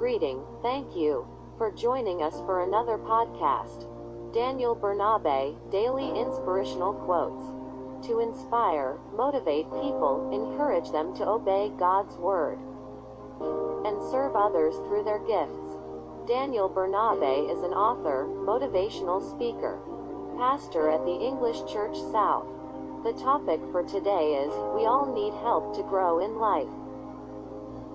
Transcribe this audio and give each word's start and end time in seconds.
Greeting, 0.00 0.40
thank 0.62 0.96
you 0.96 1.28
for 1.58 1.70
joining 1.70 2.22
us 2.22 2.40
for 2.46 2.64
another 2.64 2.96
podcast. 2.96 3.84
Daniel 4.32 4.74
Bernabe, 4.74 5.54
Daily 5.70 6.08
Inspirational 6.18 6.94
Quotes. 6.94 8.08
To 8.08 8.20
inspire, 8.20 8.96
motivate 9.14 9.66
people, 9.66 10.30
encourage 10.32 10.90
them 10.90 11.14
to 11.16 11.28
obey 11.28 11.70
God's 11.78 12.16
Word, 12.16 12.58
and 13.84 14.00
serve 14.10 14.34
others 14.34 14.74
through 14.88 15.04
their 15.04 15.18
gifts. 15.18 15.76
Daniel 16.26 16.70
Bernabe 16.70 17.52
is 17.52 17.62
an 17.62 17.74
author, 17.74 18.24
motivational 18.24 19.20
speaker, 19.20 19.78
pastor 20.38 20.88
at 20.88 21.04
the 21.04 21.20
English 21.20 21.70
Church 21.70 22.00
South. 22.10 22.48
The 23.04 23.12
topic 23.12 23.60
for 23.70 23.82
today 23.82 24.48
is 24.48 24.54
We 24.74 24.88
all 24.88 25.12
need 25.12 25.34
help 25.44 25.76
to 25.76 25.82
grow 25.82 26.20
in 26.20 26.38
life. 26.38 26.72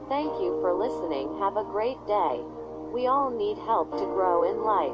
Thank 0.05 0.37
you 0.37 0.61
for 0.61 0.69
listening. 0.69 1.33
Have 1.41 1.57
a 1.57 1.65
great 1.65 1.97
day. 2.05 2.37
We 2.93 3.09
all 3.09 3.33
need 3.33 3.57
help 3.65 3.89
to 3.97 4.05
grow 4.13 4.45
in 4.45 4.61
life. 4.61 4.93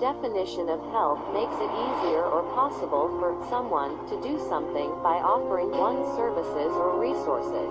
Definition 0.00 0.72
of 0.72 0.80
help 0.88 1.20
makes 1.36 1.52
it 1.52 1.68
easier 1.68 2.24
or 2.24 2.48
possible 2.56 3.12
for 3.20 3.36
someone 3.52 4.08
to 4.08 4.16
do 4.24 4.40
something 4.48 4.88
by 5.04 5.20
offering 5.20 5.68
one's 5.68 6.08
services 6.16 6.72
or 6.80 6.96
resources. 6.96 7.68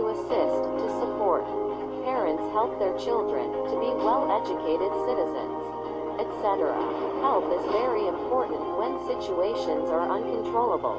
To 0.00 0.08
assist, 0.16 0.56
to 0.80 0.88
support. 1.04 1.44
Parents 2.08 2.48
help 2.56 2.80
their 2.80 2.96
children 2.96 3.52
to 3.68 3.76
be 3.76 3.92
well 3.92 4.24
educated 4.32 4.88
citizens, 5.04 5.52
etc. 6.16 6.72
Help 7.20 7.44
is 7.52 7.64
very 7.76 8.08
important 8.08 8.64
when 8.80 8.96
situations 9.04 9.92
are 9.92 10.08
uncontrollable. 10.08 10.96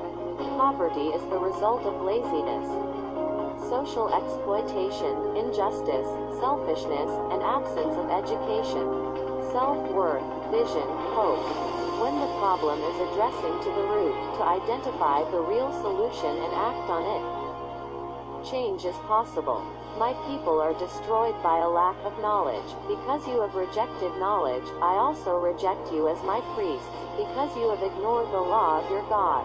Poverty 0.62 1.10
is 1.10 1.26
the 1.34 1.42
result 1.42 1.90
of 1.90 2.06
laziness 2.06 2.97
social 3.68 4.08
exploitation, 4.16 5.12
injustice, 5.36 6.08
selfishness, 6.40 7.12
and 7.36 7.44
absence 7.44 7.96
of 8.00 8.08
education. 8.08 8.88
Self-worth, 9.52 10.24
vision, 10.52 10.88
hope. 11.12 11.44
When 12.00 12.16
the 12.16 12.32
problem 12.40 12.80
is 12.80 12.98
addressing 13.12 13.56
to 13.60 13.70
the 13.76 13.86
root, 13.92 14.16
to 14.40 14.44
identify 14.44 15.28
the 15.32 15.44
real 15.44 15.72
solution 15.84 16.32
and 16.32 16.54
act 16.56 16.88
on 16.88 17.04
it. 17.04 17.24
Change 18.48 18.86
is 18.86 18.96
possible. 19.04 19.60
My 20.00 20.14
people 20.30 20.62
are 20.62 20.78
destroyed 20.80 21.36
by 21.44 21.60
a 21.60 21.68
lack 21.68 21.98
of 22.06 22.16
knowledge. 22.24 22.70
Because 22.88 23.28
you 23.28 23.42
have 23.42 23.56
rejected 23.56 24.16
knowledge, 24.22 24.68
I 24.80 24.96
also 24.96 25.40
reject 25.44 25.92
you 25.92 26.08
as 26.08 26.22
my 26.24 26.40
priests, 26.56 26.88
because 27.20 27.52
you 27.58 27.68
have 27.74 27.84
ignored 27.84 28.32
the 28.32 28.40
law 28.40 28.80
of 28.80 28.90
your 28.92 29.04
God. 29.10 29.44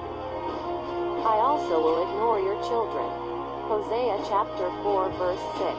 I 1.26 1.40
also 1.42 1.80
will 1.82 2.06
ignore 2.06 2.38
your 2.38 2.60
children. 2.62 3.21
Hosea 3.70 4.18
chapter 4.26 4.66
4 4.82 5.10
verse 5.22 5.46
6. 5.54 5.70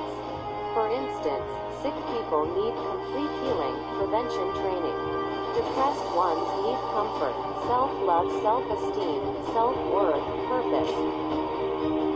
For 0.71 0.87
instance, 0.87 1.47
sick 1.83 1.91
people 2.15 2.47
need 2.47 2.71
complete 2.79 3.33
healing, 3.43 3.75
prevention 3.99 4.47
training. 4.63 4.99
Depressed 5.51 6.07
ones 6.15 6.47
need 6.63 6.79
comfort, 6.95 7.35
self-love, 7.67 8.31
self-esteem, 8.39 9.21
self-worth, 9.51 10.23
purpose, 10.47 10.95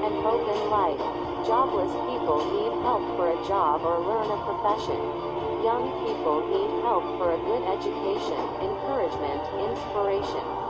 and 0.07 0.13
hope 0.23 0.47
in 0.47 0.61
life. 0.71 1.03
Jobless 1.43 1.91
people 2.15 2.39
need 2.47 2.71
help 2.87 3.03
for 3.19 3.35
a 3.35 3.39
job 3.43 3.83
or 3.83 3.99
learn 3.99 4.31
a 4.31 4.39
profession. 4.47 4.97
Young 5.67 5.83
people 6.07 6.47
need 6.47 6.71
help 6.79 7.03
for 7.19 7.35
a 7.35 7.39
good 7.43 7.63
education, 7.67 8.39
encouragement, 8.63 9.43
inspiration 9.67 10.67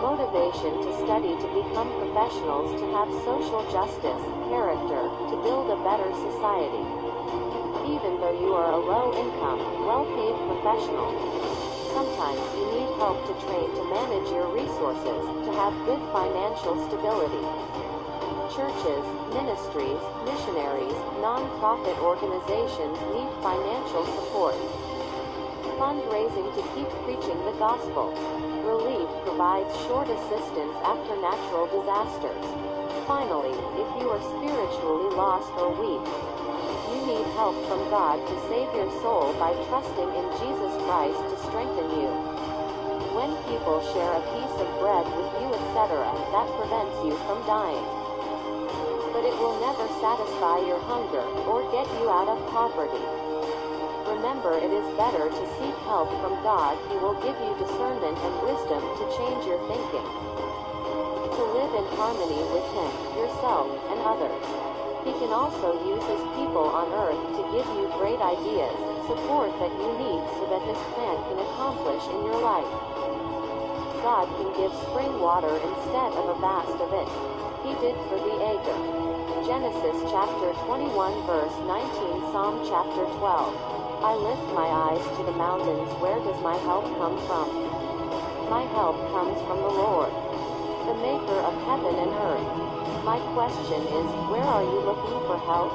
motivation 0.00 0.76
to 0.84 0.90
study 1.04 1.32
to 1.40 1.48
become 1.56 1.88
professionals 1.96 2.68
to 2.76 2.84
have 2.92 3.08
social 3.24 3.64
justice, 3.72 4.22
character, 4.52 5.08
to 5.32 5.34
build 5.40 5.72
a 5.72 5.78
better 5.80 6.12
society. 6.12 6.84
Even 7.88 8.20
though 8.20 8.36
you 8.36 8.52
are 8.52 8.76
a 8.76 8.82
low-income, 8.82 9.60
well-paid 9.88 10.36
professional, 10.52 11.08
sometimes 11.96 12.44
you 12.60 12.64
need 12.76 12.90
help 13.00 13.16
to 13.24 13.34
train 13.48 13.68
to 13.72 13.82
manage 13.88 14.28
your 14.28 14.52
resources, 14.52 15.20
to 15.48 15.50
have 15.56 15.72
good 15.88 16.02
financial 16.12 16.76
stability. 16.88 17.46
Churches, 18.52 19.04
ministries, 19.32 20.02
missionaries, 20.28 20.98
non-profit 21.24 21.96
organizations 22.04 22.96
need 23.16 23.30
financial 23.40 24.04
support. 24.12 24.56
Fundraising 25.76 26.48
to 26.56 26.64
keep 26.72 26.88
preaching 27.04 27.36
the 27.44 27.52
gospel. 27.60 28.08
Relief 28.64 29.04
provides 29.28 29.68
short 29.84 30.08
assistance 30.08 30.72
after 30.80 31.12
natural 31.20 31.68
disasters. 31.68 32.44
Finally, 33.04 33.52
if 33.76 33.88
you 34.00 34.08
are 34.08 34.24
spiritually 34.40 35.12
lost 35.12 35.52
or 35.60 35.76
weak, 35.76 36.00
you 36.88 37.00
need 37.04 37.28
help 37.36 37.52
from 37.68 37.92
God 37.92 38.16
to 38.24 38.34
save 38.48 38.72
your 38.72 38.88
soul 39.04 39.36
by 39.36 39.52
trusting 39.68 40.10
in 40.16 40.26
Jesus 40.40 40.72
Christ 40.88 41.20
to 41.28 41.36
strengthen 41.44 41.92
you. 42.00 42.08
When 43.12 43.36
people 43.44 43.84
share 43.92 44.16
a 44.16 44.24
piece 44.32 44.56
of 44.56 44.68
bread 44.80 45.04
with 45.12 45.28
you, 45.44 45.52
etc., 45.60 46.08
that 46.08 46.48
prevents 46.56 46.96
you 47.04 47.20
from 47.28 47.44
dying. 47.44 47.84
But 49.12 49.28
it 49.28 49.36
will 49.36 49.60
never 49.60 49.84
satisfy 50.00 50.64
your 50.64 50.80
hunger 50.88 51.20
or 51.44 51.68
get 51.68 51.84
you 52.00 52.08
out 52.08 52.32
of 52.32 52.40
poverty. 52.48 53.04
Remember 54.06 54.54
it 54.54 54.70
is 54.70 54.86
better 54.94 55.26
to 55.26 55.44
seek 55.58 55.74
help 55.82 56.06
from 56.22 56.38
God. 56.46 56.78
He 56.86 56.94
will 56.94 57.18
give 57.26 57.34
you 57.42 57.58
discernment 57.58 58.14
and 58.14 58.34
wisdom 58.46 58.78
to 58.78 59.04
change 59.18 59.42
your 59.42 59.58
thinking. 59.66 60.06
To 60.06 61.42
live 61.50 61.74
in 61.74 61.86
harmony 61.98 62.38
with 62.54 62.66
Him, 62.70 62.90
yourself, 63.18 63.66
and 63.90 63.98
others. 64.06 64.46
He 65.02 65.10
can 65.18 65.34
also 65.34 65.74
use 65.82 66.06
His 66.06 66.22
people 66.38 66.70
on 66.70 66.94
earth 66.94 67.18
to 67.34 67.42
give 67.50 67.66
you 67.74 67.90
great 67.98 68.22
ideas, 68.22 68.78
support 69.10 69.50
that 69.58 69.74
you 69.74 69.90
need 69.98 70.22
so 70.38 70.54
that 70.54 70.62
His 70.62 70.78
plan 70.94 71.18
can 71.26 71.42
accomplish 71.42 72.06
in 72.06 72.30
your 72.30 72.38
life. 72.38 72.72
God 74.06 74.30
can 74.38 74.54
give 74.54 74.70
spring 74.86 75.18
water 75.18 75.50
instead 75.50 76.14
of 76.14 76.30
a 76.30 76.38
vast 76.38 76.78
of 76.78 76.94
it. 76.94 77.10
He 77.66 77.74
did 77.82 77.98
for 78.06 78.22
the 78.22 78.38
Agar. 78.38 78.78
Genesis 79.42 79.98
chapter 80.10 80.54
21 80.66 81.26
verse 81.26 81.54
19 81.66 82.30
Psalm 82.30 82.62
chapter 82.66 83.02
12 83.18 83.85
I 84.04 84.12
lift 84.12 84.52
my 84.52 84.68
eyes 84.92 85.00
to 85.16 85.22
the 85.24 85.32
mountains. 85.32 85.88
Where 86.04 86.20
does 86.20 86.36
my 86.44 86.52
help 86.68 86.84
come 87.00 87.16
from? 87.24 87.48
My 88.52 88.68
help 88.76 89.00
comes 89.08 89.40
from 89.48 89.56
the 89.56 89.72
Lord, 89.72 90.12
the 90.84 90.96
maker 91.00 91.40
of 91.40 91.56
heaven 91.64 91.96
and 92.04 92.12
earth. 92.12 92.50
My 93.08 93.16
question 93.32 93.80
is, 93.88 94.08
where 94.28 94.44
are 94.44 94.60
you 94.60 94.84
looking 94.84 95.16
for 95.24 95.40
help? 95.48 95.72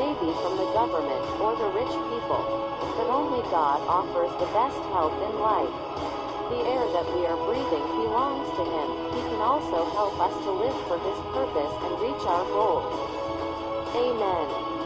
Maybe 0.00 0.32
from 0.40 0.56
the 0.56 0.72
government 0.72 1.20
or 1.36 1.52
the 1.52 1.68
rich 1.76 1.92
people. 2.08 2.40
But 2.96 3.12
only 3.12 3.44
God 3.52 3.84
offers 3.84 4.32
the 4.40 4.48
best 4.56 4.80
help 4.96 5.12
in 5.20 5.34
life. 5.36 5.76
The 6.48 6.64
air 6.64 6.84
that 6.96 7.12
we 7.12 7.28
are 7.28 7.36
breathing 7.44 7.86
belongs 8.00 8.48
to 8.56 8.64
Him. 8.64 8.88
He 9.12 9.20
can 9.28 9.40
also 9.44 9.84
help 9.92 10.16
us 10.16 10.32
to 10.48 10.50
live 10.50 10.78
for 10.88 10.96
His 10.96 11.18
purpose 11.36 11.74
and 11.84 11.92
reach 12.00 12.24
our 12.24 12.44
goals. 12.56 12.88
Amen. 13.92 14.79